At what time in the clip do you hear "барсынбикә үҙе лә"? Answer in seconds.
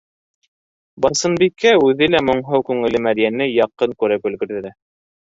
1.05-2.23